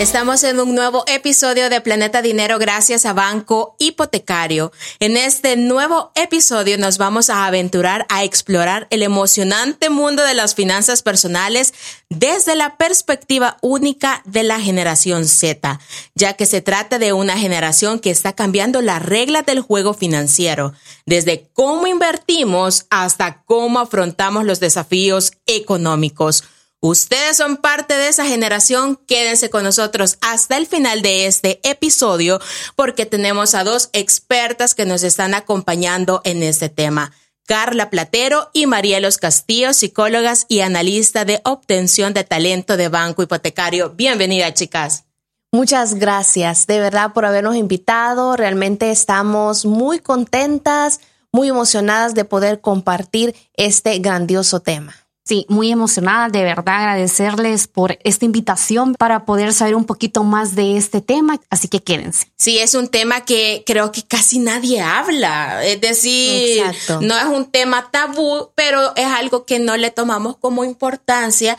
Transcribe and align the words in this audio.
Estamos 0.00 0.44
en 0.44 0.58
un 0.60 0.74
nuevo 0.74 1.04
episodio 1.08 1.68
de 1.68 1.82
Planeta 1.82 2.22
Dinero 2.22 2.58
gracias 2.58 3.04
a 3.04 3.12
Banco 3.12 3.76
Hipotecario. 3.78 4.72
En 4.98 5.18
este 5.18 5.58
nuevo 5.58 6.10
episodio 6.14 6.78
nos 6.78 6.96
vamos 6.96 7.28
a 7.28 7.44
aventurar 7.44 8.06
a 8.08 8.24
explorar 8.24 8.86
el 8.88 9.02
emocionante 9.02 9.90
mundo 9.90 10.22
de 10.22 10.32
las 10.32 10.54
finanzas 10.54 11.02
personales 11.02 11.74
desde 12.08 12.56
la 12.56 12.78
perspectiva 12.78 13.58
única 13.60 14.22
de 14.24 14.42
la 14.42 14.58
generación 14.58 15.28
Z, 15.28 15.78
ya 16.14 16.32
que 16.32 16.46
se 16.46 16.62
trata 16.62 16.98
de 16.98 17.12
una 17.12 17.36
generación 17.36 18.00
que 18.00 18.08
está 18.08 18.32
cambiando 18.32 18.80
las 18.80 19.02
reglas 19.02 19.44
del 19.44 19.60
juego 19.60 19.92
financiero, 19.92 20.72
desde 21.04 21.50
cómo 21.52 21.86
invertimos 21.86 22.86
hasta 22.88 23.42
cómo 23.42 23.80
afrontamos 23.80 24.46
los 24.46 24.60
desafíos 24.60 25.32
económicos. 25.44 26.44
Ustedes 26.82 27.36
son 27.36 27.58
parte 27.58 27.92
de 27.92 28.08
esa 28.08 28.24
generación. 28.24 28.98
Quédense 29.06 29.50
con 29.50 29.64
nosotros 29.64 30.16
hasta 30.22 30.56
el 30.56 30.66
final 30.66 31.02
de 31.02 31.26
este 31.26 31.60
episodio 31.62 32.40
porque 32.74 33.04
tenemos 33.04 33.54
a 33.54 33.64
dos 33.64 33.90
expertas 33.92 34.74
que 34.74 34.86
nos 34.86 35.02
están 35.02 35.34
acompañando 35.34 36.22
en 36.24 36.42
este 36.42 36.70
tema. 36.70 37.12
Carla 37.46 37.90
Platero 37.90 38.48
y 38.54 38.66
Marielos 38.66 39.18
Castillo, 39.18 39.74
psicólogas 39.74 40.46
y 40.48 40.60
analista 40.60 41.26
de 41.26 41.42
obtención 41.44 42.14
de 42.14 42.24
talento 42.24 42.78
de 42.78 42.88
Banco 42.88 43.22
Hipotecario. 43.22 43.90
Bienvenida, 43.90 44.54
chicas. 44.54 45.04
Muchas 45.52 45.96
gracias 45.96 46.66
de 46.66 46.80
verdad 46.80 47.12
por 47.12 47.26
habernos 47.26 47.56
invitado. 47.56 48.36
Realmente 48.36 48.90
estamos 48.90 49.66
muy 49.66 49.98
contentas, 49.98 51.00
muy 51.30 51.48
emocionadas 51.48 52.14
de 52.14 52.24
poder 52.24 52.62
compartir 52.62 53.34
este 53.54 53.98
grandioso 53.98 54.60
tema. 54.60 54.94
Sí, 55.30 55.46
muy 55.48 55.70
emocionada, 55.70 56.28
de 56.28 56.42
verdad 56.42 56.80
agradecerles 56.80 57.68
por 57.68 57.96
esta 58.02 58.24
invitación 58.24 58.96
para 58.96 59.24
poder 59.24 59.52
saber 59.52 59.76
un 59.76 59.84
poquito 59.84 60.24
más 60.24 60.56
de 60.56 60.76
este 60.76 61.00
tema, 61.00 61.38
así 61.50 61.68
que 61.68 61.84
quédense. 61.84 62.26
Sí, 62.36 62.58
es 62.58 62.74
un 62.74 62.88
tema 62.88 63.24
que 63.24 63.62
creo 63.64 63.92
que 63.92 64.02
casi 64.02 64.40
nadie 64.40 64.80
habla, 64.80 65.64
es 65.64 65.80
decir, 65.80 66.64
no 67.00 67.16
es 67.16 67.26
un 67.26 67.48
tema 67.48 67.92
tabú, 67.92 68.50
pero 68.56 68.92
es 68.96 69.06
algo 69.06 69.46
que 69.46 69.60
no 69.60 69.76
le 69.76 69.92
tomamos 69.92 70.36
como 70.36 70.64
importancia 70.64 71.56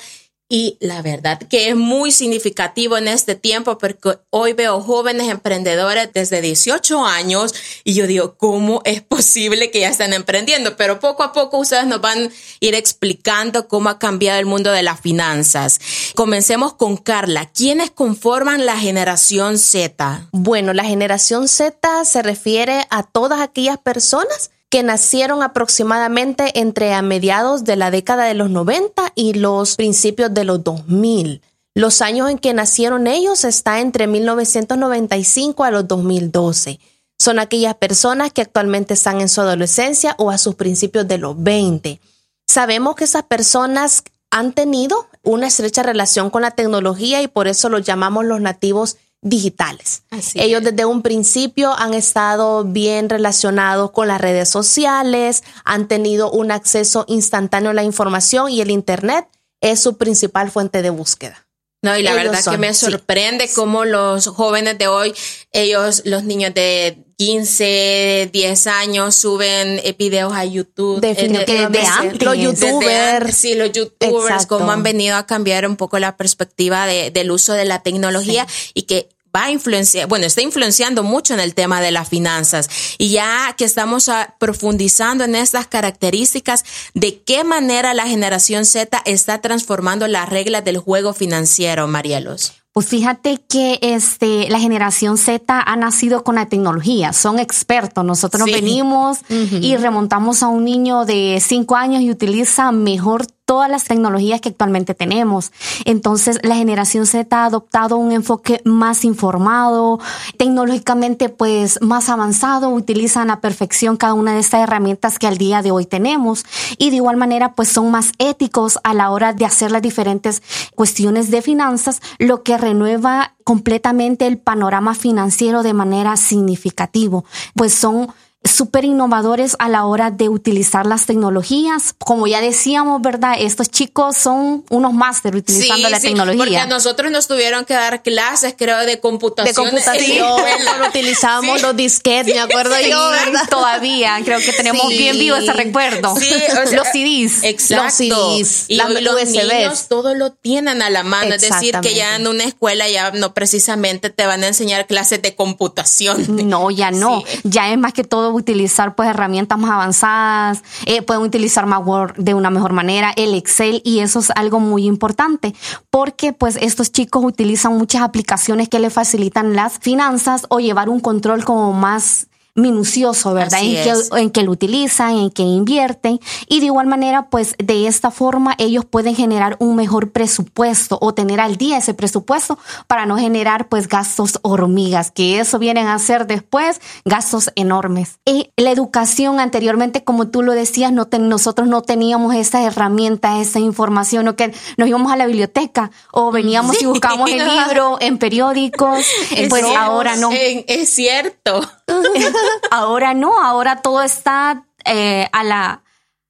y 0.52 0.76
la 0.82 1.02
verdad 1.02 1.40
que 1.40 1.70
es 1.70 1.78
muy 1.78 2.12
significativo 2.12 2.98
en 2.98 3.08
este 3.08 3.36
tiempo 3.36 3.78
porque 3.78 4.20
hoy 4.32 4.52
veo 4.52 4.82
jóvenes 4.82 5.30
emprendedores 5.30 6.10
desde 6.14 6.42
18 6.42 7.06
años 7.06 7.56
y 7.86 7.94
yo 7.94 8.06
digo, 8.06 8.36
¿cómo 8.36 8.82
es 8.84 9.02
posible 9.02 9.72
que 9.72 9.80
ya 9.80 9.88
estén 9.88 10.12
emprendiendo? 10.12 10.76
Pero 10.76 11.00
poco 11.00 11.24
a 11.24 11.32
poco 11.32 11.58
ustedes 11.58 11.86
nos 11.86 12.02
van 12.02 12.24
a 12.26 12.30
ir 12.60 12.76
explicando 12.76 13.70
cómo 13.70 13.88
ha 13.88 13.98
cambiado 13.98 14.42
el 14.42 14.46
mundo 14.46 14.74
de 14.74 14.84
las 14.84 15.00
finanzas. 15.00 15.80
Comencemos 16.16 16.74
con 16.74 16.98
Carla. 16.98 17.50
¿Quiénes 17.50 17.90
conforman 17.90 18.66
la 18.66 18.78
generación 18.78 19.58
Z? 19.58 20.28
Bueno, 20.34 20.74
la 20.74 20.84
generación 20.84 21.48
Z 21.48 22.04
se 22.04 22.22
refiere 22.24 22.86
a 22.90 23.04
todas 23.04 23.40
aquellas 23.40 23.78
personas 23.78 24.52
que 24.72 24.83
nacieron 24.83 25.44
aproximadamente 25.44 26.58
entre 26.58 26.94
a 26.94 27.02
mediados 27.02 27.66
de 27.66 27.75
la 27.75 27.91
década 27.91 28.23
de 28.23 28.33
los 28.33 28.50
90 28.50 29.11
y 29.16 29.33
los 29.33 29.75
principios 29.75 30.33
de 30.33 30.45
los 30.45 30.64
2000. 30.64 31.41
Los 31.75 32.02
años 32.02 32.30
en 32.30 32.39
que 32.39 32.53
nacieron 32.53 33.05
ellos 33.05 33.44
está 33.44 33.81
entre 33.81 34.08
1995 34.08 35.66
a 35.66 35.72
los 35.72 35.88
2012. 35.89 36.80
Son 37.20 37.37
aquellas 37.37 37.76
personas 37.76 38.31
que 38.31 38.42
actualmente 38.42 38.93
están 38.93 39.20
en 39.20 39.27
su 39.27 39.42
adolescencia 39.42 40.15
o 40.17 40.31
a 40.31 40.37
sus 40.37 40.55
principios 40.55 41.05
de 41.05 41.17
los 41.17 41.42
20. 41.43 41.99
Sabemos 42.48 42.95
que 42.95 43.04
esas 43.04 43.23
personas 43.23 44.04
han 44.31 44.54
tenido 44.54 45.10
una 45.21 45.48
estrecha 45.48 45.83
relación 45.83 46.30
con 46.30 46.43
la 46.43 46.52
tecnología 46.52 47.21
y 47.21 47.27
por 47.27 47.49
eso 47.49 47.67
los 47.67 47.83
llamamos 47.83 48.23
los 48.23 48.39
nativos 48.39 48.95
digitales. 49.21 50.04
Ellos 50.33 50.64
desde 50.64 50.86
un 50.86 51.02
principio 51.02 51.73
han 51.77 51.93
estado 51.93 52.64
bien 52.64 53.08
relacionados 53.08 53.92
con 53.92 54.08
las 54.08 54.20
redes 54.20 54.49
sociales, 54.49 55.43
han 55.64 55.87
tenido 55.87 56.32
un 56.32 56.52
acceso 56.52 57.05
instantáneo 57.08 57.71
a 57.71 57.73
la 57.73 57.83
información 57.83 58.49
y 58.49 58.61
el 58.61 58.71
Internet 58.71 59.27
es 59.61 59.80
su 59.81 59.98
principal 59.98 60.49
fuente 60.49 60.81
de 60.81 60.89
búsqueda. 60.89 61.48
No, 61.83 61.98
y 61.98 62.04
la 62.04 62.14
verdad 62.14 62.43
que 62.43 62.58
me 62.58 62.73
sorprende 62.76 63.49
cómo 63.55 63.86
los 63.86 64.27
jóvenes 64.27 64.77
de 64.77 64.87
hoy, 64.87 65.15
ellos, 65.52 66.04
los 66.05 66.23
niños 66.23 66.54
de 66.54 67.04
15, 67.21 68.32
10 68.33 68.67
años 68.67 69.15
suben 69.15 69.80
videos 69.99 70.33
a 70.33 70.43
YouTube. 70.43 70.99
Definitivamente. 71.02 72.17
De, 72.17 72.26
los 72.26 72.36
youtubers. 72.36 73.37
sí, 73.37 73.54
los 73.54 73.71
youtubers, 73.71 74.48
cómo 74.48 74.71
han 74.71 74.82
venido 74.82 75.15
a 75.15 75.27
cambiar 75.27 75.67
un 75.67 75.76
poco 75.76 75.99
la 75.99 76.17
perspectiva 76.17 76.87
de, 76.87 77.11
del 77.11 77.30
uso 77.30 77.54
de 77.54 77.65
la 77.65 77.83
tecnología 77.83 78.48
y 78.73 78.83
que 78.83 79.08
va 79.36 79.45
a 79.45 79.52
influenciar, 79.52 80.08
bueno, 80.08 80.26
está 80.26 80.42
influenciando 80.42 81.04
mucho 81.04 81.36
en 81.36 81.42
el 81.42 81.54
tema 81.54 81.80
de 81.80 81.92
las 81.92 82.10
finanzas. 82.10 82.67
Y 82.98 83.11
ya 83.11 83.54
que 83.55 83.65
estamos 83.65 84.10
ah, 84.10 84.33
profundizando 84.39 85.23
en 85.23 85.36
estas 85.36 85.67
características, 85.67 86.65
¿de 86.95 87.21
qué 87.21 87.43
manera 87.43 87.93
la 87.93 88.08
generación 88.08 88.65
Z 88.65 88.99
está 89.05 89.42
transformando 89.42 90.08
las 90.08 90.27
reglas 90.27 90.65
del 90.65 90.80
juego 90.80 91.14
financiero, 91.14 91.87
Marielos? 91.87 92.61
Pues 92.73 92.87
fíjate 92.87 93.42
que 93.49 93.80
este, 93.82 94.49
la 94.49 94.58
generación 94.58 95.17
Z 95.17 95.59
ha 95.59 95.76
nacido 95.76 96.23
con 96.23 96.36
la 96.36 96.48
tecnología, 96.48 97.11
son 97.11 97.37
expertos. 97.37 98.05
Nosotros 98.05 98.45
venimos 98.45 99.20
y 99.30 99.76
remontamos 99.76 100.42
a 100.42 100.48
un 100.48 100.64
niño 100.64 101.04
de 101.04 101.42
cinco 101.45 101.76
años 101.76 102.02
y 102.02 102.10
utiliza 102.10 102.71
mejor 102.71 103.26
todas 103.52 103.70
las 103.70 103.84
tecnologías 103.84 104.39
que 104.39 104.48
actualmente 104.48 104.95
tenemos. 104.95 105.52
Entonces, 105.84 106.39
la 106.42 106.56
generación 106.56 107.06
Z 107.06 107.36
ha 107.36 107.44
adoptado 107.44 107.98
un 107.98 108.14
enfoque 108.14 108.62
más 108.64 109.04
informado, 109.04 110.00
tecnológicamente 110.38 111.28
pues 111.28 111.82
más 111.82 112.08
avanzado, 112.08 112.70
utilizan 112.70 113.30
a 113.30 113.42
perfección 113.42 113.98
cada 113.98 114.14
una 114.14 114.34
de 114.34 114.40
estas 114.40 114.61
herramientas 114.61 115.20
que 115.20 115.28
al 115.28 115.38
día 115.38 115.61
de 115.61 115.72
hoy 115.72 115.86
tenemos 115.86 116.45
y 116.78 116.92
de 116.92 116.95
igual 116.95 117.17
manera 117.17 117.54
pues 117.54 117.67
son 117.67 117.92
más 117.92 118.14
éticos 118.20 118.80
a 118.86 118.94
la 118.94 119.10
hora 119.10 119.34
de 119.34 119.44
hacer 119.44 119.70
las 119.70 119.82
diferentes 119.82 120.42
cuestiones 120.73 121.30
de 121.30 121.42
finanzas, 121.42 122.02
lo 122.20 122.44
que 122.44 122.58
renueva 122.58 123.34
completamente 123.44 124.28
el 124.28 124.38
panorama 124.38 124.95
financiero 124.95 125.61
de 125.61 125.73
manera 125.73 126.16
significativa, 126.16 127.22
pues 127.54 127.73
son 127.73 128.13
súper 128.44 128.86
innovadores 128.86 129.56
a 129.60 129.69
la 129.69 129.86
hora 129.86 130.10
de 130.10 130.28
utilizar 130.28 130.86
las 130.88 131.06
tecnologías. 131.06 131.94
Como 132.00 132.25
ya 132.25 132.42
decíamos, 132.42 133.02
¿verdad? 133.02 133.36
Estos 133.38 133.69
chicos 133.69 134.18
son 134.18 134.66
unos 134.69 134.94
máster 134.94 135.36
utilizando 135.36 135.90
la 135.90 136.00
tecnología. 136.00 136.38
Porque 136.38 136.57
a 136.57 136.66
nosotros 136.66 137.12
nos 137.12 137.28
tuvieron 137.28 137.66
que 137.66 137.75
dar 137.75 138.02
clases, 138.02 138.56
creo, 138.57 138.80
de 138.80 139.00
computación. 139.00 139.54
De 139.54 139.72
computación. 139.72 140.42
Cuando 140.66 140.88
utilizamos 140.90 141.62
los 141.62 141.75
disquetes, 141.75 142.34
me 142.34 142.42
acuerdo 142.42 142.75
yo, 142.80 143.10
¿verdad? 143.25 143.48
Todavía, 143.48 144.19
creo 144.25 144.40
que 144.40 144.54
tenemos 144.54 144.90
bien 144.90 145.19
vivo 145.19 145.36
ese 145.36 145.54
recuerdo. 145.54 146.16
los 146.74 146.88
CDs. 146.88 147.44
Exacto. 147.44 147.84
Los 147.84 147.94
CDs. 147.94 148.66
Y 148.69 148.78
los 148.78 148.90
niños 149.30 149.88
todo 149.88 150.16
lo 150.16 150.31
tienen 150.31 150.81
a 150.81 150.90
la 150.90 151.04
mano. 151.04 151.36
Es 151.36 151.42
decir, 151.42 151.78
que 151.81 151.94
ya 151.94 152.16
en 152.16 152.28
una 152.28 152.46
escuela 152.46 152.90
ya 152.90 153.12
no 153.12 153.36
precisamente 153.36 154.10
te 154.10 154.25
van 154.25 154.44
a 154.44 154.48
enseñar 154.48 154.88
clases 154.88 155.22
de 155.22 155.36
computación. 155.36 156.50
No, 156.50 156.72
ya 156.72 156.90
no. 156.90 157.24
Ya 157.44 157.72
es 157.72 157.78
más 157.78 157.94
que 157.94 158.04
todo 158.04 158.31
utilizar 158.33 158.95
pues 158.95 159.09
herramientas 159.09 159.59
más 159.59 159.71
avanzadas, 159.71 160.63
eh, 160.86 161.01
pueden 161.01 161.24
utilizar 161.24 161.65
más 161.65 161.81
Word 161.86 162.15
de 162.15 162.33
una 162.33 162.50
mejor 162.50 162.74
manera, 162.74 163.13
el 163.15 163.33
Excel 163.33 163.81
y 163.83 164.00
eso 164.00 164.19
es 164.19 164.31
algo 164.31 164.60
muy 164.60 164.86
importante 164.86 165.54
porque 165.89 166.33
pues 166.33 166.57
estos 166.57 166.92
chicos 166.92 167.24
utilizan 167.24 167.78
muchas 167.78 168.01
aplicaciones 168.01 168.69
que 168.69 168.80
les 168.80 168.94
facilitan 168.94 169.56
las 169.56 169.80
finanzas 169.80 170.45
o 170.50 170.60
llevar 170.60 170.89
un 170.89 171.00
control 171.00 171.44
como 171.44 171.74
más 171.74 172.28
minucioso, 172.56 173.33
¿verdad? 173.33 173.62
En 173.62 173.83
que, 173.83 173.94
en 174.19 174.30
que, 174.31 174.44
lo 174.44 174.51
utilizan, 174.51 175.15
en 175.15 175.30
que 175.30 175.44
invierten. 175.44 176.19
Y 176.48 176.59
de 176.59 176.68
igual 176.68 176.88
manera, 176.88 177.30
pues 177.30 177.56
de 177.57 177.88
esta 177.88 178.12
forma 178.12 178.56
ellos 178.57 178.86
pueden 178.86 179.15
generar 179.15 179.56
un 179.59 179.75
mejor 179.75 180.12
presupuesto 180.12 180.98
o 181.01 181.13
tener 181.13 181.39
al 181.39 181.57
día 181.57 181.77
ese 181.77 181.94
presupuesto 181.94 182.57
para 182.88 183.06
no 183.06 183.18
generar 183.18 183.69
pues 183.69 183.88
gastos 183.88 184.39
hormigas, 184.42 185.12
que 185.12 185.39
eso 185.39 185.59
vienen 185.59 185.88
a 185.88 185.98
ser 186.00 186.27
después 186.27 186.81
gastos 187.06 187.51
enormes. 187.56 188.19
Y 188.25 188.51
la 188.57 188.71
educación 188.71 189.39
anteriormente, 189.39 190.03
como 190.03 190.27
tú 190.30 190.42
lo 190.42 190.53
decías, 190.53 190.92
no 190.92 191.07
nosotros 191.19 191.68
no 191.68 191.81
teníamos 191.81 192.36
esa 192.36 192.63
herramienta, 192.63 193.39
esa 193.39 193.59
información, 193.59 194.27
o 194.27 194.36
que 194.36 194.53
nos 194.77 194.88
íbamos 194.88 195.12
a 195.12 195.15
la 195.15 195.25
biblioteca 195.25 195.92
o 196.12 196.31
veníamos 196.31 196.81
y 196.81 196.86
buscábamos 196.86 197.30
el 197.30 197.45
libro 197.48 197.98
en 198.00 198.18
periódicos, 198.18 199.06
pues 199.50 199.63
ahora 199.77 200.15
no. 200.15 200.30
Es 200.31 200.89
cierto. 200.89 201.62
ahora 202.72 203.14
no, 203.14 203.42
ahora 203.42 203.82
todo 203.82 204.02
está 204.02 204.66
eh, 204.86 205.28
a 205.32 205.44
la... 205.44 205.84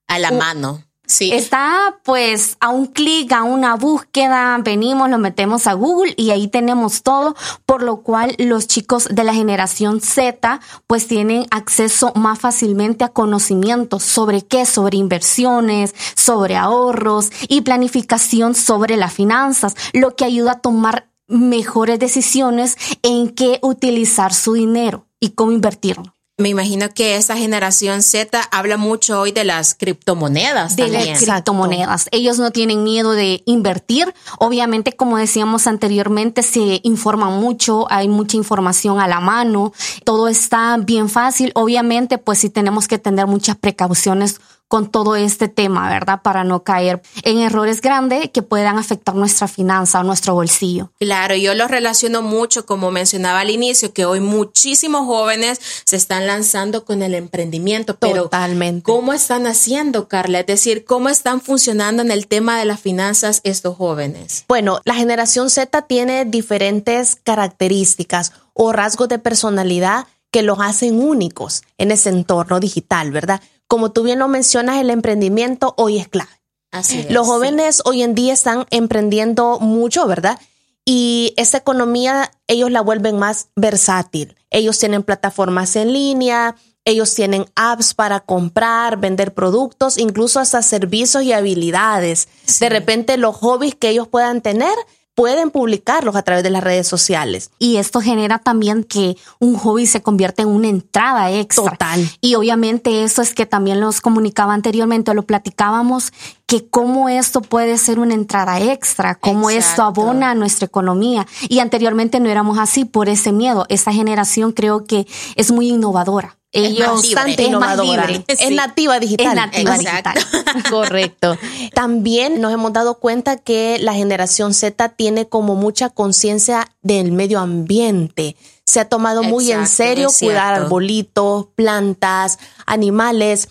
A 0.08 0.20
la 0.20 0.32
mano. 0.32 0.84
Sí. 1.12 1.30
Está 1.34 2.00
pues 2.04 2.56
a 2.62 2.70
un 2.70 2.86
clic, 2.86 3.34
a 3.34 3.44
una 3.44 3.76
búsqueda, 3.76 4.58
venimos, 4.64 5.10
lo 5.10 5.18
metemos 5.18 5.68
a 5.68 5.74
Google 5.74 6.14
y 6.16 6.32
ahí 6.32 6.48
tenemos 6.48 7.04
todo, 7.04 7.36
por 7.66 7.84
lo 7.84 8.02
cual 8.02 8.34
los 8.38 8.68
chicos 8.68 9.10
de 9.12 9.26
la 9.26 9.34
generación 9.34 10.00
Z 10.00 10.62
pues 10.88 11.08
tienen 11.08 11.48
acceso 11.52 12.14
más 12.16 12.40
fácilmente 12.40 13.04
a 13.04 13.10
conocimientos 13.10 14.04
sobre 14.04 14.44
qué, 14.44 14.66
sobre 14.66 14.98
inversiones, 14.98 15.94
sobre 16.16 16.56
ahorros 16.56 17.30
y 17.50 17.60
planificación 17.60 18.56
sobre 18.56 18.96
las 18.96 19.14
finanzas, 19.14 19.76
lo 19.92 20.16
que 20.16 20.24
ayuda 20.24 20.54
a 20.54 20.60
tomar 20.60 21.10
mejores 21.28 22.00
decisiones 22.00 22.78
en 23.04 23.30
qué 23.32 23.60
utilizar 23.62 24.34
su 24.34 24.54
dinero 24.54 25.08
y 25.22 25.30
cómo 25.30 25.54
invertirlo. 25.54 26.14
Me 26.42 26.50
imagino 26.50 26.90
que 26.90 27.18
esa 27.18 27.38
generación 27.38 28.02
Z 28.02 28.42
habla 28.52 28.76
mucho 28.76 29.22
hoy 29.22 29.32
de 29.32 29.44
las 29.44 29.76
criptomonedas. 29.76 30.76
De 30.76 30.88
las 30.88 31.22
criptomonedas. 31.22 32.08
Ellos 32.12 32.40
no 32.40 32.50
tienen 32.50 32.84
miedo 32.84 33.12
de 33.12 33.44
invertir. 33.46 34.12
Obviamente, 34.40 34.94
como 34.94 35.18
decíamos 35.18 35.68
anteriormente, 35.68 36.42
se 36.42 36.82
informa 36.84 37.30
mucho, 37.30 37.86
hay 37.92 38.08
mucha 38.08 38.38
información 38.38 39.00
a 39.00 39.08
la 39.08 39.20
mano, 39.20 39.72
todo 40.04 40.28
está 40.28 40.78
bien 40.78 41.10
fácil. 41.10 41.52
Obviamente, 41.54 42.18
pues 42.18 42.40
sí 42.40 42.50
tenemos 42.50 42.88
que 42.88 42.98
tener 42.98 43.28
muchas 43.28 43.56
precauciones 43.56 44.42
con 44.72 44.90
todo 44.90 45.18
este 45.18 45.50
tema, 45.50 45.90
¿verdad? 45.90 46.22
Para 46.22 46.46
no 46.46 46.64
caer 46.64 47.02
en 47.24 47.40
errores 47.40 47.82
grandes 47.82 48.30
que 48.30 48.42
puedan 48.42 48.78
afectar 48.78 49.14
nuestra 49.14 49.50
finanza 49.50 50.00
o 50.00 50.04
nuestro 50.04 50.34
bolsillo. 50.34 50.94
Claro, 50.98 51.36
yo 51.36 51.54
lo 51.56 51.68
relaciono 51.68 52.22
mucho, 52.22 52.66
como 52.66 52.90
mencionaba 52.90 53.42
al 53.42 53.50
inicio, 53.50 53.92
que 53.92 54.06
hoy 54.06 54.22
muchísimos 54.22 55.06
jóvenes 55.06 55.60
se 55.84 55.98
están 55.98 56.26
lanzando 56.26 56.86
con 56.86 57.02
el 57.02 57.16
emprendimiento, 57.16 57.98
pero 57.98 58.24
Totalmente. 58.24 58.84
¿cómo 58.84 59.12
están 59.12 59.46
haciendo, 59.46 60.08
Carla? 60.08 60.40
Es 60.40 60.48
decir, 60.48 60.86
¿cómo 60.86 61.10
están 61.10 61.42
funcionando 61.42 62.02
en 62.02 62.10
el 62.10 62.28
tema 62.28 62.58
de 62.58 62.64
las 62.64 62.80
finanzas 62.80 63.42
estos 63.44 63.76
jóvenes? 63.76 64.46
Bueno, 64.48 64.80
la 64.86 64.96
generación 64.96 65.50
Z 65.50 65.82
tiene 65.82 66.24
diferentes 66.24 67.18
características 67.22 68.32
o 68.54 68.72
rasgos 68.72 69.10
de 69.10 69.20
personalidad 69.20 70.08
que 70.32 70.44
los 70.44 70.60
hacen 70.62 71.00
únicos 71.00 71.64
en 71.78 71.92
ese 71.92 72.10
entorno 72.10 72.62
digital, 72.62 73.12
¿verdad? 73.12 73.42
Como 73.72 73.94
tú 73.94 74.04
bien 74.04 74.20
lo 74.20 74.28
mencionas, 74.28 74.82
el 74.82 74.90
emprendimiento 74.90 75.74
hoy 75.78 75.98
es 75.98 76.10
clave. 76.10 76.42
Así 76.74 77.00
es, 77.00 77.10
Los 77.10 77.26
jóvenes 77.26 77.82
hoy 77.86 78.04
en 78.04 78.16
día 78.16 78.34
están 78.34 78.66
emprendiendo 78.70 79.60
mucho, 79.62 80.06
¿verdad? 80.08 80.38
Y 80.84 81.34
esa 81.38 81.60
economía 81.60 82.34
ellos 82.48 82.70
la 82.70 82.82
vuelven 82.82 83.18
más 83.18 83.48
versátil. 83.56 84.36
Ellos 84.50 84.78
tienen 84.78 85.04
plataformas 85.04 85.78
en 85.78 85.94
línea, 85.94 86.58
ellos 86.84 87.16
tienen 87.16 87.46
apps 87.56 87.94
para 87.94 88.20
comprar, 88.20 88.98
vender 88.98 89.34
productos, 89.34 89.98
incluso 89.98 90.42
hasta 90.42 90.62
servicios 90.64 91.24
y 91.24 91.32
habilidades. 91.32 92.28
De 92.60 92.68
repente 92.68 93.16
los 93.16 93.38
hobbies 93.38 93.76
que 93.76 93.88
ellos 93.88 94.10
puedan 94.10 94.42
tener 94.42 94.74
pueden 95.16 95.52
publicarlos 95.52 96.16
a 96.16 96.24
través 96.24 96.44
de 96.44 96.50
las 96.50 96.64
redes 96.64 96.88
sociales. 96.88 97.52
Y 97.60 97.78
esto 97.78 98.02
genera 98.02 98.40
también 98.40 98.84
que 98.84 99.18
un 99.40 99.56
hobby 99.56 99.86
se 99.86 100.02
convierte 100.02 100.44
en 100.44 100.50
una 100.50 100.68
entrada 100.68 101.32
extra. 101.32 101.72
Total. 101.72 102.10
Y 102.22 102.36
obviamente 102.36 103.04
eso 103.04 103.22
es 103.22 103.34
que 103.34 103.46
también 103.46 103.80
los 103.82 104.02
comunicaba 104.02 104.54
anteriormente, 104.54 105.14
lo 105.14 105.24
platicábamos, 105.24 106.14
que 106.52 106.68
cómo 106.68 107.08
esto 107.08 107.42
puede 107.42 107.78
ser 107.78 107.98
una 107.98 108.14
entrada 108.14 108.60
extra, 108.60 109.16
cómo 109.16 109.50
esto 109.50 109.84
abona 109.84 110.32
a 110.32 110.36
nuestra 110.36 110.66
economía. 110.66 111.26
Y 111.48 111.60
anteriormente 111.60 112.20
no 112.20 112.28
éramos 112.28 112.60
así 112.60 112.84
por 112.84 113.08
ese 113.08 113.32
miedo. 113.32 113.66
Esta 113.70 113.94
generación 113.94 114.52
creo 114.52 114.84
que 114.84 115.08
es 115.38 115.50
muy 115.50 115.70
innovadora. 115.70 116.36
Ellos 116.52 117.06
es 117.06 117.16
bastante 117.16 117.44
innovadora. 117.44 118.06
Es 118.28 118.52
nativa 118.52 119.00
digital. 119.00 119.28
Es 119.28 119.34
nativa 119.34 119.78
digital. 119.78 120.16
Correcto. 120.70 121.38
También 121.74 122.42
nos 122.42 122.52
hemos 122.52 122.74
dado 122.74 123.00
cuenta 123.00 123.38
que 123.38 123.78
la 123.80 123.94
generación 123.94 124.54
Z 124.54 124.90
tiene 124.90 125.30
como 125.30 125.56
mucha 125.56 125.88
conciencia 125.90 126.68
del 126.82 127.14
medio 127.14 127.40
ambiente. 127.40 128.36
Se 128.66 128.82
ha 128.82 128.90
tomado 128.90 129.24
muy 129.24 129.54
en 129.54 129.68
serio 129.68 130.10
cuidar 130.20 130.54
arbolitos, 130.54 131.48
plantas, 131.56 132.40
animales 132.66 133.48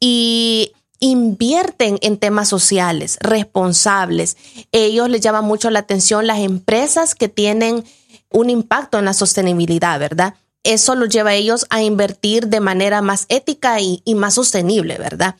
y 0.00 0.72
invierten 1.00 1.98
en 2.02 2.18
temas 2.18 2.48
sociales, 2.48 3.18
responsables. 3.20 4.36
Ellos 4.70 5.08
les 5.08 5.20
llama 5.20 5.40
mucho 5.40 5.70
la 5.70 5.80
atención 5.80 6.26
las 6.26 6.38
empresas 6.38 7.14
que 7.14 7.28
tienen 7.28 7.84
un 8.30 8.50
impacto 8.50 8.98
en 8.98 9.06
la 9.06 9.14
sostenibilidad, 9.14 9.98
¿verdad? 9.98 10.34
eso 10.62 10.94
los 10.94 11.08
lleva 11.08 11.30
a 11.30 11.34
ellos 11.34 11.66
a 11.70 11.82
invertir 11.82 12.48
de 12.48 12.60
manera 12.60 13.02
más 13.02 13.26
ética 13.28 13.80
y, 13.80 14.02
más 14.14 14.34
sostenible, 14.34 14.98
¿verdad? 14.98 15.36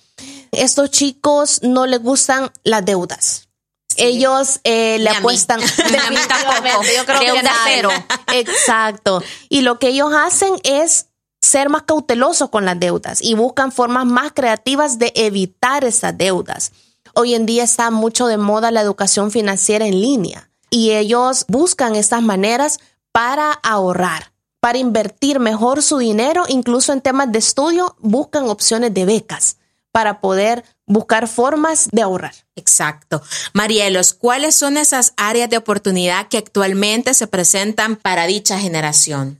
Estos 0.52 0.90
chicos 0.90 1.60
no 1.62 1.86
les 1.86 2.02
gustan 2.02 2.50
las 2.64 2.84
deudas. 2.84 3.48
Ellos 3.96 4.60
eh, 4.64 4.98
le 4.98 5.10
apuestan. 5.10 5.60
Yo 6.96 7.04
creo 7.04 7.34
que 7.34 7.42
cero. 7.64 7.90
Exacto. 8.32 9.22
Y 9.48 9.60
lo 9.60 9.78
que 9.78 9.88
ellos 9.88 10.12
hacen 10.14 10.54
es 10.62 11.06
ser 11.40 11.68
más 11.68 11.82
cautelosos 11.82 12.50
con 12.50 12.64
las 12.64 12.78
deudas 12.78 13.22
y 13.22 13.34
buscan 13.34 13.72
formas 13.72 14.06
más 14.06 14.32
creativas 14.32 14.98
de 14.98 15.12
evitar 15.14 15.84
esas 15.84 16.16
deudas. 16.16 16.72
Hoy 17.14 17.34
en 17.34 17.46
día 17.46 17.64
está 17.64 17.90
mucho 17.90 18.26
de 18.26 18.36
moda 18.36 18.70
la 18.70 18.80
educación 18.80 19.30
financiera 19.30 19.86
en 19.86 20.00
línea 20.00 20.50
y 20.70 20.92
ellos 20.92 21.44
buscan 21.48 21.96
estas 21.96 22.22
maneras 22.22 22.78
para 23.12 23.52
ahorrar 23.52 24.30
para 24.60 24.78
invertir 24.78 25.40
mejor 25.40 25.82
su 25.82 25.98
dinero, 25.98 26.44
incluso 26.48 26.92
en 26.92 27.00
temas 27.00 27.32
de 27.32 27.38
estudio, 27.38 27.96
buscan 27.98 28.48
opciones 28.48 28.92
de 28.94 29.06
becas 29.06 29.56
para 29.90 30.20
poder 30.20 30.64
buscar 30.86 31.26
formas 31.26 31.88
de 31.90 32.02
ahorrar. 32.02 32.34
Exacto. 32.54 33.22
Marielos, 33.54 34.12
¿cuáles 34.12 34.54
son 34.54 34.76
esas 34.76 35.14
áreas 35.16 35.50
de 35.50 35.56
oportunidad 35.56 36.28
que 36.28 36.38
actualmente 36.38 37.14
se 37.14 37.26
presentan 37.26 37.96
para 37.96 38.26
dicha 38.26 38.58
generación? 38.58 39.39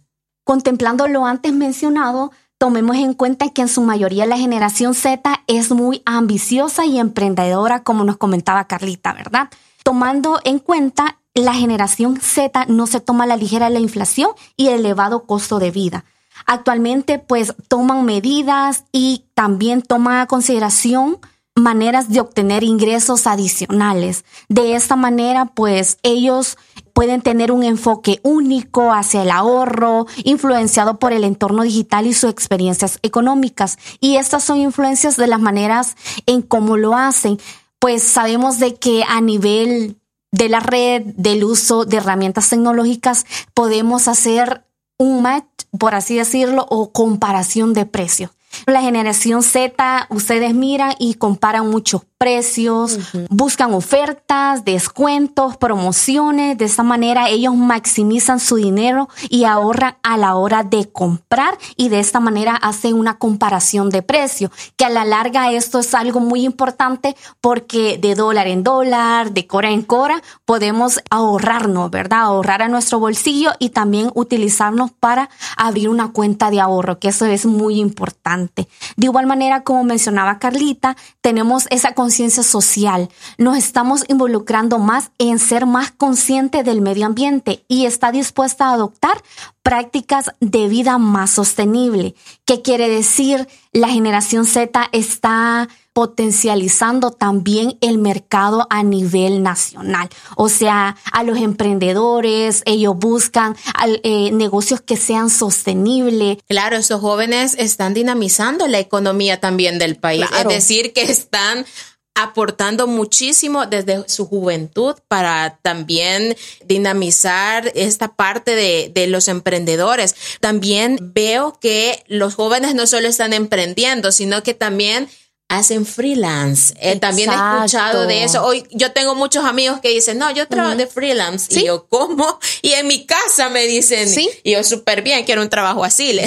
Contemplando 0.51 1.07
lo 1.07 1.27
antes 1.27 1.53
mencionado, 1.53 2.33
tomemos 2.59 2.97
en 2.97 3.15
cuenta 3.15 3.51
que 3.51 3.63
en 3.63 3.69
su 3.69 3.83
mayoría 3.83 4.27
la 4.27 4.37
generación 4.37 4.95
Z 4.95 5.45
es 5.47 5.71
muy 5.71 6.03
ambiciosa 6.05 6.85
y 6.85 6.99
emprendedora, 6.99 7.85
como 7.85 8.03
nos 8.03 8.17
comentaba 8.17 8.65
Carlita, 8.65 9.13
¿verdad? 9.13 9.49
Tomando 9.85 10.41
en 10.43 10.59
cuenta 10.59 11.21
la 11.35 11.55
generación 11.55 12.21
Z 12.21 12.65
no 12.67 12.89
se 12.89 12.99
toma 12.99 13.23
a 13.23 13.27
la 13.29 13.37
ligera 13.37 13.71
la 13.71 13.79
inflación 13.79 14.33
y 14.57 14.67
el 14.67 14.81
elevado 14.81 15.23
costo 15.23 15.61
de 15.61 15.71
vida. 15.71 16.05
Actualmente, 16.47 17.21
pues 17.21 17.55
toman 17.69 18.05
medidas 18.05 18.83
y 18.91 19.27
también 19.35 19.83
toman 19.83 20.27
consideración 20.27 21.19
maneras 21.57 22.09
de 22.09 22.21
obtener 22.21 22.65
ingresos 22.65 23.27
adicionales. 23.27 24.25
De 24.49 24.75
esta 24.75 24.97
manera, 24.97 25.47
pues 25.47 25.99
ellos 26.03 26.57
pueden 26.93 27.23
tener 27.23 27.53
un 27.53 27.63
enfoque 27.63 28.21
único 28.23 28.93
hacia 28.93 29.23
el 29.23 29.31
ahorro, 29.31 30.07
influenciado 30.25 30.99
por 30.99 31.13
el 31.13 31.25
entorno 31.25 31.63
digital 31.63 32.07
y 32.07 32.15
sus 32.15 32.31
experiencias 32.31 32.99
económicas. 33.03 33.79
Y 34.01 34.17
estas 34.17 34.45
son 34.45 34.59
influencias 34.59 35.17
de 35.17 35.27
las 35.27 35.41
maneras 35.41 35.97
en 36.27 36.43
cómo 36.43 36.77
lo 36.77 36.95
hacen. 36.95 37.39
Pues 37.79 38.03
sabemos 38.03 38.59
de 38.59 38.75
que 38.75 39.05
a 39.09 39.21
nivel 39.21 39.97
de 40.33 40.49
la 40.49 40.61
red, 40.61 41.03
del 41.17 41.45
uso 41.45 41.85
de 41.85 41.97
herramientas 41.97 42.49
tecnológicas, 42.51 43.27
podemos 43.55 44.07
hacer 44.07 44.65
un 44.99 45.23
match, 45.23 45.65
por 45.79 45.95
así 45.95 46.17
decirlo, 46.17 46.67
o 46.69 46.93
comparación 46.93 47.73
de 47.73 47.87
precios. 47.87 48.31
La 48.67 48.81
generación 48.81 49.43
Z, 49.43 50.07
ustedes 50.11 50.55
miran 50.55 50.95
y 50.99 51.15
comparan 51.15 51.69
muchos 51.69 52.03
precios, 52.21 52.99
buscan 53.31 53.73
ofertas, 53.73 54.67
descuentos, 54.67 55.57
promociones. 55.57 56.59
De 56.59 56.67
esa 56.67 56.83
manera 56.83 57.31
ellos 57.31 57.57
maximizan 57.57 58.41
su 58.41 58.57
dinero 58.57 59.09
y 59.31 59.45
ahorran 59.45 59.97
a 60.03 60.19
la 60.19 60.35
hora 60.35 60.63
de 60.63 60.91
comprar 60.93 61.57
y 61.77 61.89
de 61.89 61.99
esta 61.99 62.21
manera 62.21 62.57
hacen 62.57 62.95
una 62.95 63.17
comparación 63.17 63.89
de 63.89 64.03
precio, 64.03 64.51
que 64.77 64.85
a 64.85 64.91
la 64.91 65.07
larga 65.07 65.51
esto 65.51 65.79
es 65.79 65.95
algo 65.95 66.21
muy 66.21 66.45
importante 66.45 67.17
porque 67.41 67.97
de 67.97 68.15
dólar 68.15 68.49
en 68.49 68.65
dólar, 68.65 69.33
de 69.33 69.47
cora 69.47 69.71
en 69.71 69.81
cora, 69.81 70.23
podemos 70.45 71.01
ahorrarnos, 71.09 71.91
¿verdad? 71.91 72.21
Ahorrar 72.21 72.61
a 72.61 72.69
nuestro 72.69 72.99
bolsillo 72.99 73.53
y 73.59 73.71
también 73.71 74.11
utilizarnos 74.15 74.91
para 74.91 75.31
abrir 75.57 75.89
una 75.89 76.13
cuenta 76.13 76.51
de 76.51 76.61
ahorro, 76.61 76.99
que 76.99 77.09
eso 77.09 77.25
es 77.25 77.47
muy 77.47 77.81
importante. 77.81 78.50
De 78.55 79.07
igual 79.07 79.27
manera, 79.27 79.63
como 79.63 79.85
mencionaba 79.85 80.39
Carlita, 80.39 80.97
tenemos 81.21 81.67
esa 81.71 81.95
conciencia 81.95 82.43
social. 82.43 83.09
Nos 83.39 83.57
estamos 83.57 84.05
involucrando 84.09 84.79
más 84.79 85.11
en 85.19 85.39
ser 85.39 85.67
más 85.67 85.91
consciente 85.91 86.63
del 86.63 86.81
medio 86.81 87.07
ambiente 87.07 87.65
y 87.69 87.87
está 87.87 88.13
dispuesta 88.13 88.67
a 88.67 88.73
adoptar 88.73 89.23
prácticas 89.63 90.31
de 90.41 90.69
vida 90.69 90.99
más 90.99 91.31
sostenible. 91.31 92.15
¿Qué 92.45 92.63
quiere 92.63 92.89
decir? 92.89 93.49
La 93.73 93.89
generación 93.89 94.47
Z 94.47 94.89
está 94.93 95.69
potencializando 95.93 97.11
también 97.11 97.77
el 97.81 97.99
mercado 97.99 98.67
a 98.71 98.83
nivel 98.83 99.43
nacional. 99.43 100.09
O 100.37 100.49
sea, 100.49 100.97
a 101.13 101.25
los 101.25 101.39
emprendedores, 101.39 102.63
ellos 102.65 102.95
buscan 102.97 103.57
eh, 104.03 104.31
negocios 104.33 104.81
que 104.81 104.97
sean 104.97 105.31
sostenibles. 105.31 106.39
Claro, 106.49 106.77
esos 106.77 107.01
jóvenes 107.01 107.55
están 107.59 107.93
dinamizando 107.93 108.69
la 108.69 108.79
economía 108.79 109.41
también 109.41 109.79
del 109.79 109.97
país. 109.97 110.27
Es 110.39 110.49
decir, 110.49 110.93
que 110.93 111.03
están 111.03 111.67
aportando 112.15 112.87
muchísimo 112.87 113.67
desde 113.67 114.09
su 114.09 114.27
juventud 114.27 114.95
para 115.09 115.59
también 115.63 116.37
dinamizar 116.65 117.71
esta 117.75 118.15
parte 118.15 118.55
de, 118.55 118.91
de, 118.95 119.07
los 119.07 119.29
emprendedores. 119.29 120.15
También 120.41 120.99
veo 121.15 121.59
que 121.61 122.05
los 122.09 122.35
jóvenes 122.35 122.75
no 122.75 122.87
solo 122.87 123.09
están 123.09 123.33
emprendiendo, 123.33 124.13
sino 124.13 124.43
que 124.43 124.55
también 124.55 125.09
hacen 125.51 125.85
freelance. 125.85 126.73
Eh, 126.81 126.97
también 126.99 127.29
he 127.29 127.35
escuchado 127.35 128.07
de 128.07 128.23
eso. 128.23 128.43
Hoy 128.45 128.65
yo 128.71 128.93
tengo 128.93 129.17
muchos 129.17 129.45
amigos 129.45 129.81
que 129.81 129.89
dicen, 129.89 130.17
no, 130.17 130.31
yo 130.31 130.47
trabajo 130.47 130.77
de 130.77 130.87
freelance. 130.87 131.59
Y 131.59 131.67
yo, 131.67 131.87
¿cómo? 131.89 132.39
Y 132.63 132.73
en 132.73 132.87
mi 132.87 133.05
casa 133.05 133.49
me 133.51 133.67
dicen, 133.67 134.09
¿Sí? 134.09 134.31
y 134.45 134.53
yo 134.53 134.63
súper 134.63 135.03
bien, 135.03 135.25
quiero 135.25 135.43
un 135.43 135.51
trabajo 135.51 135.83
así. 135.83 136.19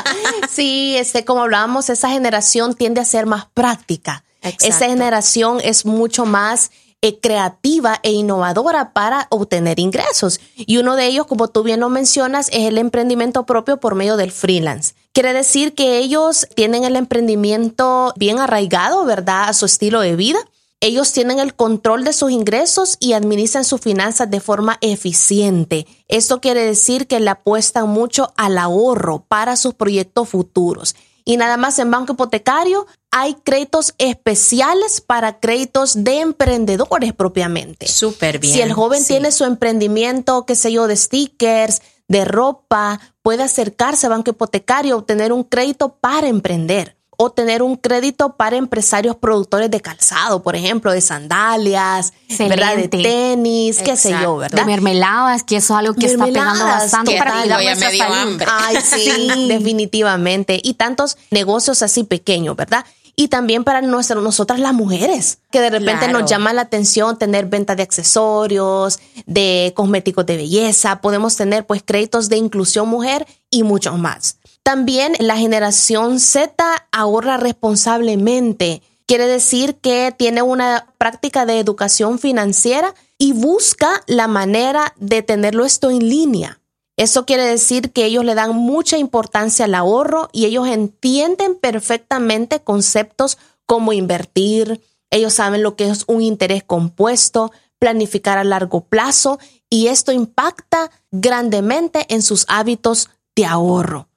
sí, 0.50 0.96
este, 0.96 1.26
como 1.26 1.42
hablábamos, 1.42 1.90
esa 1.90 2.08
generación 2.08 2.74
tiende 2.74 3.02
a 3.02 3.04
ser 3.04 3.26
más 3.26 3.46
práctica. 3.52 4.24
Esa 4.42 4.86
generación 4.86 5.58
es 5.62 5.84
mucho 5.84 6.24
más 6.24 6.70
eh, 7.02 7.18
creativa 7.18 7.98
e 8.02 8.12
innovadora 8.12 8.92
para 8.92 9.26
obtener 9.30 9.80
ingresos. 9.80 10.38
Y 10.56 10.76
uno 10.76 10.96
de 10.96 11.06
ellos, 11.06 11.26
como 11.26 11.48
tú 11.48 11.62
bien 11.62 11.80
lo 11.80 11.88
mencionas, 11.88 12.48
es 12.48 12.66
el 12.66 12.76
emprendimiento 12.76 13.46
propio 13.46 13.78
por 13.78 13.94
medio 13.94 14.18
del 14.18 14.30
freelance. 14.30 14.94
Quiere 15.12 15.32
decir 15.32 15.74
que 15.74 15.96
ellos 15.96 16.46
tienen 16.54 16.84
el 16.84 16.96
emprendimiento 16.96 18.12
bien 18.16 18.38
arraigado, 18.38 19.06
¿verdad?, 19.06 19.48
a 19.48 19.54
su 19.54 19.64
estilo 19.64 20.00
de 20.00 20.14
vida. 20.14 20.38
Ellos 20.82 21.12
tienen 21.12 21.38
el 21.38 21.54
control 21.54 22.04
de 22.04 22.12
sus 22.12 22.30
ingresos 22.30 22.98
y 23.00 23.14
administran 23.14 23.64
sus 23.64 23.80
finanzas 23.80 24.30
de 24.30 24.40
forma 24.40 24.76
eficiente. 24.82 25.86
Esto 26.08 26.42
quiere 26.42 26.64
decir 26.64 27.06
que 27.06 27.20
le 27.20 27.30
apuestan 27.30 27.88
mucho 27.88 28.32
al 28.36 28.58
ahorro 28.58 29.24
para 29.26 29.56
sus 29.56 29.72
proyectos 29.72 30.28
futuros. 30.28 30.94
Y 31.24 31.36
nada 31.36 31.56
más 31.56 31.78
en 31.78 31.90
banco 31.90 32.12
hipotecario 32.14 32.86
hay 33.10 33.34
créditos 33.34 33.94
especiales 33.98 35.00
para 35.00 35.40
créditos 35.40 36.04
de 36.04 36.20
emprendedores 36.20 37.12
propiamente. 37.12 37.88
Súper 37.88 38.38
bien. 38.38 38.54
Si 38.54 38.60
el 38.60 38.72
joven 38.72 39.04
tiene 39.04 39.32
su 39.32 39.44
emprendimiento, 39.44 40.46
qué 40.46 40.54
sé 40.54 40.72
yo, 40.72 40.86
de 40.86 40.96
stickers, 40.96 41.82
de 42.08 42.24
ropa, 42.24 43.00
puede 43.22 43.42
acercarse 43.42 44.06
a 44.06 44.10
banco 44.10 44.30
hipotecario, 44.30 44.96
obtener 44.96 45.32
un 45.32 45.44
crédito 45.44 45.96
para 46.00 46.28
emprender 46.28 46.99
o 47.22 47.28
tener 47.28 47.62
un 47.62 47.76
crédito 47.76 48.34
para 48.36 48.56
empresarios 48.56 49.14
productores 49.14 49.70
de 49.70 49.82
calzado, 49.82 50.42
por 50.42 50.56
ejemplo, 50.56 50.90
de 50.90 51.02
sandalias, 51.02 52.14
¿verdad? 52.38 52.76
De 52.76 52.88
tenis, 52.88 53.82
qué 53.84 53.94
sé 53.98 54.16
yo, 54.22 54.38
¿verdad? 54.38 54.60
De 54.60 54.64
mermeladas, 54.64 55.44
que 55.44 55.56
eso 55.56 55.74
es 55.74 55.80
algo 55.80 55.92
que 55.92 56.06
está 56.06 56.24
pegando 56.24 56.64
bastante 56.64 57.18
para 57.18 57.44
ya 57.44 57.74
me 57.74 57.90
dio 57.92 58.04
hambre. 58.04 58.46
Ay, 58.50 58.78
sí, 58.82 59.28
definitivamente. 59.48 60.62
Y 60.64 60.74
tantos 60.74 61.18
negocios 61.30 61.82
así 61.82 62.04
pequeños, 62.04 62.56
¿verdad? 62.56 62.86
Y 63.20 63.28
también 63.28 63.64
para 63.64 63.82
nuestras, 63.82 64.22
nosotras 64.22 64.60
las 64.60 64.72
mujeres, 64.72 65.40
que 65.50 65.60
de 65.60 65.68
repente 65.68 66.08
nos 66.08 66.24
llama 66.24 66.54
la 66.54 66.62
atención 66.62 67.18
tener 67.18 67.44
venta 67.44 67.76
de 67.76 67.82
accesorios, 67.82 68.98
de 69.26 69.74
cosméticos 69.76 70.24
de 70.24 70.38
belleza, 70.38 71.02
podemos 71.02 71.36
tener 71.36 71.66
pues 71.66 71.82
créditos 71.84 72.30
de 72.30 72.38
inclusión 72.38 72.88
mujer 72.88 73.26
y 73.50 73.62
muchos 73.62 73.98
más. 73.98 74.38
También 74.62 75.12
la 75.18 75.36
generación 75.36 76.18
Z 76.18 76.64
ahorra 76.92 77.36
responsablemente. 77.36 78.80
Quiere 79.04 79.26
decir 79.26 79.74
que 79.74 80.14
tiene 80.16 80.40
una 80.40 80.86
práctica 80.96 81.44
de 81.44 81.58
educación 81.58 82.18
financiera 82.18 82.94
y 83.18 83.34
busca 83.34 84.02
la 84.06 84.28
manera 84.28 84.94
de 84.96 85.20
tenerlo 85.20 85.66
esto 85.66 85.90
en 85.90 86.08
línea. 86.08 86.59
Eso 87.00 87.24
quiere 87.24 87.46
decir 87.46 87.92
que 87.92 88.04
ellos 88.04 88.26
le 88.26 88.34
dan 88.34 88.54
mucha 88.54 88.98
importancia 88.98 89.64
al 89.64 89.74
ahorro 89.74 90.28
y 90.32 90.44
ellos 90.44 90.68
entienden 90.68 91.54
perfectamente 91.54 92.60
conceptos 92.60 93.38
como 93.64 93.94
invertir, 93.94 94.82
ellos 95.08 95.32
saben 95.32 95.62
lo 95.62 95.76
que 95.76 95.88
es 95.88 96.04
un 96.08 96.20
interés 96.20 96.62
compuesto, 96.62 97.52
planificar 97.78 98.36
a 98.36 98.44
largo 98.44 98.82
plazo 98.82 99.38
y 99.70 99.86
esto 99.86 100.12
impacta 100.12 100.90
grandemente 101.10 102.04
en 102.10 102.20
sus 102.20 102.44
hábitos 102.48 103.08
de 103.34 103.46
ahorro. 103.46 104.08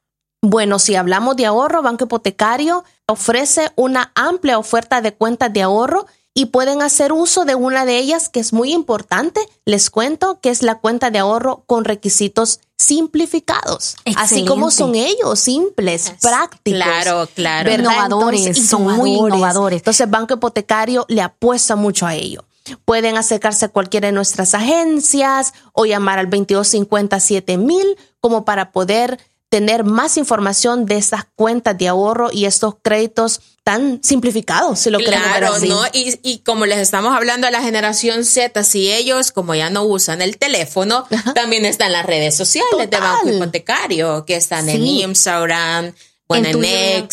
Bueno, 0.42 0.78
si 0.78 0.98
hablamos 0.98 1.38
de 1.38 1.46
ahorro, 1.46 1.84
Banco 1.84 2.04
Hipotecario 2.04 2.84
ofrece 3.08 3.72
una 3.78 4.12
amplia 4.14 4.60
oferta 4.60 5.00
de 5.00 5.14
cuentas 5.14 5.54
de 5.54 5.62
ahorro 5.62 6.06
y 6.34 6.48
pueden 6.48 6.82
hacer 6.82 7.12
uso 7.12 7.46
de 7.46 7.56
una 7.56 7.86
de 7.86 7.98
ellas 7.98 8.30
que 8.30 8.40
es 8.40 8.54
muy 8.54 8.74
importante. 8.74 9.42
Les 9.66 9.90
cuento 9.90 10.40
que 10.42 10.50
es 10.50 10.64
la 10.64 10.80
cuenta 10.80 11.12
de 11.12 11.20
ahorro 11.20 11.64
con 11.68 11.86
requisitos 11.86 12.60
simplificados, 12.78 13.96
así 14.18 14.46
como 14.46 14.70
son 14.72 14.96
ellos, 14.96 15.40
simples, 15.40 16.14
prácticos. 16.22 16.82
Claro, 16.82 17.30
claro. 17.34 17.72
Innovadores, 17.72 18.68
son 18.68 18.84
muy 18.84 19.12
innovadores. 19.14 19.78
Entonces, 19.80 20.10
Banco 20.10 20.34
Hipotecario 20.34 21.06
le 21.08 21.22
apuesta 21.22 21.76
mucho 21.76 22.06
a 22.06 22.16
ello. 22.16 22.44
Pueden 22.86 23.18
acercarse 23.18 23.66
a 23.66 23.70
cualquiera 23.70 24.08
de 24.08 24.14
nuestras 24.14 24.54
agencias 24.54 25.54
o 25.74 25.86
llamar 25.86 26.20
al 26.20 26.30
2257 26.30 27.58
mil 27.58 27.98
como 28.20 28.46
para 28.46 28.72
poder 28.72 29.20
tener 29.54 29.84
más 29.84 30.18
información 30.18 30.88
de 30.88 30.98
estas 30.98 31.26
cuentas 31.36 31.78
de 31.78 31.88
ahorro 31.88 32.32
y 32.34 32.46
estos 32.46 32.74
créditos 32.82 33.40
tan 33.64 34.04
simplificados, 34.04 34.80
si 34.80 34.90
lo 34.90 34.98
claro, 34.98 35.60
¿no? 35.60 35.86
Y, 35.94 36.20
y, 36.24 36.40
como 36.40 36.66
les 36.66 36.80
estamos 36.80 37.16
hablando 37.16 37.46
a 37.46 37.52
la 37.52 37.62
generación 37.62 38.26
Z, 38.26 38.64
si 38.64 38.92
ellos, 38.92 39.32
como 39.32 39.54
ya 39.54 39.70
no 39.70 39.84
usan 39.84 40.24
el 40.24 40.40
teléfono, 40.40 41.06
también 41.36 41.66
están 41.66 41.92
las 41.92 42.04
redes 42.04 42.36
sociales 42.36 42.90
de 42.90 42.98
Banco 42.98 43.30
Hipotecario, 43.30 44.26
que 44.26 44.38
están 44.38 44.68
en 44.70 44.84
Instagram, 44.84 45.94
bueno, 46.28 46.48
en, 46.48 46.66
en 46.66 47.06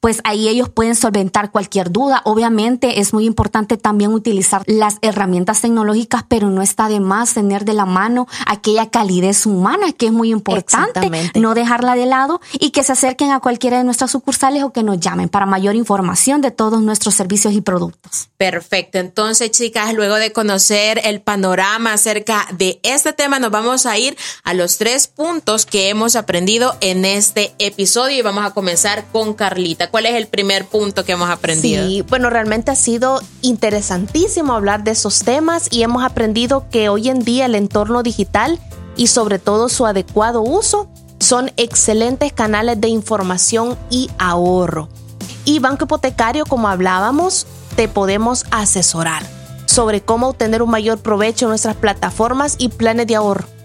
pues 0.00 0.20
ahí 0.24 0.48
ellos 0.48 0.68
pueden 0.68 0.94
solventar 0.94 1.50
cualquier 1.50 1.90
duda. 1.90 2.22
Obviamente 2.24 3.00
es 3.00 3.12
muy 3.12 3.24
importante 3.24 3.76
también 3.76 4.12
utilizar 4.12 4.62
las 4.66 4.98
herramientas 5.02 5.60
tecnológicas, 5.60 6.24
pero 6.28 6.50
no 6.50 6.62
está 6.62 6.88
de 6.88 7.00
más 7.00 7.34
tener 7.34 7.64
de 7.64 7.74
la 7.74 7.86
mano 7.86 8.26
aquella 8.46 8.90
calidez 8.90 9.46
humana 9.46 9.92
que 9.92 10.06
es 10.06 10.12
muy 10.12 10.30
importante, 10.30 11.10
no 11.34 11.54
dejarla 11.54 11.94
de 11.94 12.06
lado 12.06 12.40
y 12.52 12.70
que 12.70 12.82
se 12.82 12.92
acerquen 12.92 13.30
a 13.30 13.40
cualquiera 13.40 13.78
de 13.78 13.84
nuestras 13.84 14.10
sucursales 14.10 14.62
o 14.62 14.72
que 14.72 14.82
nos 14.82 15.00
llamen 15.00 15.28
para 15.28 15.46
mayor 15.46 15.74
información 15.74 16.40
de 16.40 16.50
todos 16.50 16.82
nuestros 16.82 17.14
servicios 17.14 17.54
y 17.54 17.60
productos. 17.60 18.28
Perfecto. 18.36 18.98
Entonces, 18.98 19.50
chicas, 19.50 19.94
luego 19.94 20.16
de 20.16 20.32
conocer 20.32 21.00
el 21.04 21.20
panorama 21.20 21.92
acerca 21.92 22.46
de 22.52 22.80
este 22.82 23.12
tema, 23.12 23.38
nos 23.38 23.50
vamos 23.50 23.86
a 23.86 23.98
ir 23.98 24.16
a 24.44 24.54
los 24.54 24.78
tres 24.78 25.08
puntos 25.08 25.66
que 25.66 25.88
hemos 25.88 26.16
aprendido 26.16 26.76
en 26.80 27.04
este 27.04 27.54
episodio 27.58 28.18
y 28.18 28.22
vamos 28.22 28.44
a 28.44 28.52
comenzar 28.52 29.04
con 29.12 29.34
Carlita? 29.38 29.90
¿Cuál 29.90 30.04
es 30.04 30.16
el 30.16 30.26
primer 30.26 30.66
punto 30.66 31.06
que 31.06 31.12
hemos 31.12 31.30
aprendido? 31.30 31.86
Sí, 31.86 32.02
bueno, 32.02 32.28
realmente 32.28 32.70
ha 32.70 32.76
sido 32.76 33.22
interesantísimo 33.40 34.52
hablar 34.52 34.84
de 34.84 34.90
esos 34.90 35.20
temas 35.20 35.68
y 35.70 35.82
hemos 35.82 36.04
aprendido 36.04 36.68
que 36.70 36.90
hoy 36.90 37.08
en 37.08 37.20
día 37.20 37.46
el 37.46 37.54
entorno 37.54 38.02
digital 38.02 38.58
y 38.96 39.06
sobre 39.06 39.38
todo 39.38 39.70
su 39.70 39.86
adecuado 39.86 40.42
uso 40.42 40.90
son 41.20 41.50
excelentes 41.56 42.32
canales 42.34 42.78
de 42.80 42.88
información 42.88 43.78
y 43.88 44.10
ahorro. 44.18 44.90
Y 45.46 45.60
Banco 45.60 45.84
Hipotecario, 45.84 46.44
como 46.44 46.68
hablábamos, 46.68 47.46
te 47.76 47.88
podemos 47.88 48.44
asesorar 48.50 49.22
sobre 49.66 50.00
cómo 50.00 50.28
obtener 50.28 50.62
un 50.62 50.70
mayor 50.70 50.98
provecho 50.98 51.46
en 51.46 51.50
nuestras 51.50 51.76
plataformas 51.76 52.56
y 52.58 52.68
planes 52.68 53.06
de 53.06 53.14
ahorro. 53.14 53.57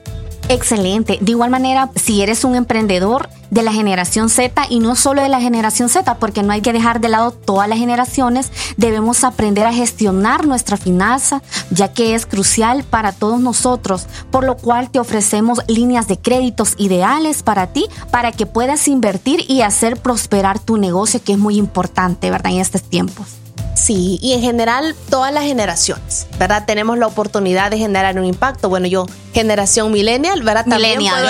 Excelente. 0.50 1.18
De 1.22 1.32
igual 1.32 1.50
manera, 1.50 1.90
si 1.96 2.22
eres 2.22 2.44
un 2.44 2.56
emprendedor 2.56 3.30
de 3.50 3.64
la 3.64 3.72
generación 3.72 4.30
Z 4.30 4.66
y 4.70 4.80
no 4.80 4.96
solo 4.96 5.22
de 5.22 5.30
la 5.30 5.40
generación 5.40 5.90
Z, 5.90 6.16
porque 6.16 6.44
no 6.44 6.54
hay 6.54 6.62
que 6.62 6.74
dejar 6.74 7.00
de 7.00 7.10
lado 7.10 7.32
todas 7.32 7.70
las 7.70 7.78
generaciones, 7.78 8.52
debemos 8.78 9.24
aprender 9.24 9.66
a 9.66 9.74
gestionar 9.74 10.46
nuestra 10.46 10.76
finanza, 10.76 11.42
ya 11.70 11.94
que 11.94 12.16
es 12.16 12.26
crucial 12.26 12.84
para 12.84 13.12
todos 13.12 13.40
nosotros, 13.40 14.08
por 14.32 14.44
lo 14.44 14.58
cual 14.58 14.90
te 14.90 15.00
ofrecemos 15.00 15.62
líneas 15.68 16.08
de 16.08 16.18
créditos 16.18 16.74
ideales 16.78 17.44
para 17.44 17.68
ti, 17.68 17.86
para 18.12 18.32
que 18.32 18.46
puedas 18.46 18.88
invertir 18.88 19.46
y 19.48 19.62
hacer 19.62 19.98
prosperar 19.98 20.60
tu 20.60 20.78
negocio, 20.78 21.22
que 21.24 21.34
es 21.34 21.40
muy 21.40 21.58
importante, 21.58 22.32
¿verdad? 22.32 22.54
En 22.54 22.60
estos 22.60 22.84
tiempos. 22.84 23.43
Sí, 23.74 24.20
y 24.22 24.34
en 24.34 24.42
general 24.42 24.96
todas 25.10 25.34
las 25.34 25.44
generaciones, 25.44 26.28
¿verdad? 26.38 26.66
Tenemos 26.66 26.98
la 26.98 27.08
oportunidad 27.08 27.72
de 27.72 27.78
generar 27.78 28.18
un 28.18 28.26
impacto. 28.26 28.70
Bueno, 28.70 28.88
yo, 28.88 29.06
generación 29.34 29.92
millennial, 29.92 30.44
¿verdad? 30.44 30.66
También 30.66 30.98
millennial, 31.00 31.26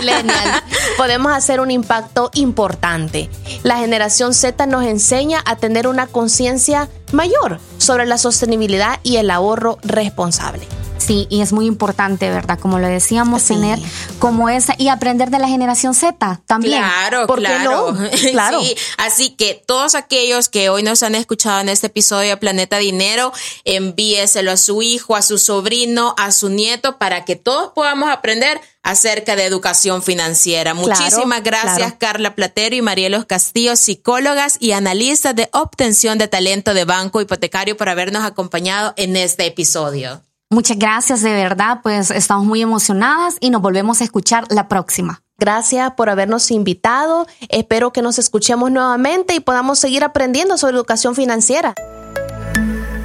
millennial. 0.00 0.62
Podemos 0.96 1.32
hacer 1.32 1.60
un 1.60 1.70
impacto 1.70 2.30
importante. 2.34 3.30
La 3.62 3.78
generación 3.78 4.34
Z 4.34 4.66
nos 4.66 4.84
enseña 4.84 5.42
a 5.44 5.56
tener 5.56 5.86
una 5.86 6.06
conciencia 6.06 6.88
mayor 7.12 7.60
sobre 7.78 8.06
la 8.06 8.18
sostenibilidad 8.18 9.00
y 9.02 9.16
el 9.16 9.30
ahorro 9.30 9.78
responsable. 9.82 10.67
Sí, 11.08 11.26
y 11.30 11.40
es 11.40 11.54
muy 11.54 11.64
importante, 11.64 12.28
¿verdad? 12.28 12.58
Como 12.58 12.78
lo 12.78 12.86
decíamos, 12.86 13.42
tener 13.42 13.78
como 14.18 14.50
esa 14.50 14.74
y 14.76 14.88
aprender 14.88 15.30
de 15.30 15.38
la 15.38 15.48
generación 15.48 15.94
Z 15.94 16.42
también. 16.44 16.82
Claro, 16.82 17.26
claro. 17.26 17.96
claro. 18.30 18.60
Sí, 18.60 18.76
así 18.98 19.30
que 19.30 19.54
todos 19.54 19.94
aquellos 19.94 20.50
que 20.50 20.68
hoy 20.68 20.82
nos 20.82 21.02
han 21.02 21.14
escuchado 21.14 21.60
en 21.60 21.70
este 21.70 21.86
episodio 21.86 22.28
de 22.28 22.36
Planeta 22.36 22.76
Dinero, 22.76 23.32
envíeselo 23.64 24.52
a 24.52 24.58
su 24.58 24.82
hijo, 24.82 25.16
a 25.16 25.22
su 25.22 25.38
sobrino, 25.38 26.14
a 26.18 26.30
su 26.30 26.50
nieto, 26.50 26.98
para 26.98 27.24
que 27.24 27.36
todos 27.36 27.72
podamos 27.72 28.10
aprender 28.10 28.60
acerca 28.82 29.34
de 29.34 29.46
educación 29.46 30.02
financiera. 30.02 30.74
Muchísimas 30.74 31.42
gracias 31.42 31.94
Carla 31.98 32.34
Platero 32.34 32.76
y 32.76 32.82
Marielos 32.82 33.24
Castillo, 33.24 33.76
psicólogas 33.76 34.58
y 34.60 34.72
analistas 34.72 35.34
de 35.34 35.48
obtención 35.54 36.18
de 36.18 36.28
talento 36.28 36.74
de 36.74 36.84
Banco 36.84 37.22
Hipotecario 37.22 37.78
por 37.78 37.88
habernos 37.88 38.24
acompañado 38.24 38.92
en 38.98 39.16
este 39.16 39.46
episodio. 39.46 40.27
Muchas 40.50 40.78
gracias, 40.78 41.20
de 41.20 41.34
verdad, 41.34 41.80
pues 41.82 42.10
estamos 42.10 42.46
muy 42.46 42.62
emocionadas 42.62 43.36
y 43.40 43.50
nos 43.50 43.60
volvemos 43.60 44.00
a 44.00 44.04
escuchar 44.04 44.46
la 44.48 44.66
próxima. 44.66 45.22
Gracias 45.36 45.92
por 45.94 46.08
habernos 46.08 46.50
invitado. 46.50 47.26
Espero 47.50 47.92
que 47.92 48.00
nos 48.00 48.18
escuchemos 48.18 48.70
nuevamente 48.70 49.34
y 49.34 49.40
podamos 49.40 49.78
seguir 49.78 50.04
aprendiendo 50.04 50.56
sobre 50.56 50.76
educación 50.76 51.14
financiera. 51.14 51.74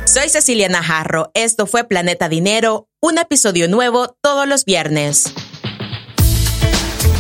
Soy 0.06 0.30
Cecilia 0.30 0.70
Najarro. 0.70 1.32
Esto 1.34 1.68
fue 1.68 1.84
Planeta 1.84 2.30
Dinero, 2.30 2.88
un 3.02 3.18
episodio 3.18 3.68
nuevo 3.68 4.16
todos 4.22 4.48
los 4.48 4.64
viernes. 4.64 5.34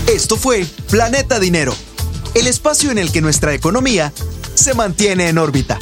Esto 0.07 0.37
fue 0.37 0.65
Planeta 0.89 1.37
Dinero, 1.37 1.73
el 2.33 2.47
espacio 2.47 2.91
en 2.91 2.97
el 2.97 3.11
que 3.11 3.19
nuestra 3.19 3.53
economía 3.53 4.13
se 4.53 4.73
mantiene 4.73 5.27
en 5.27 5.37
órbita. 5.37 5.79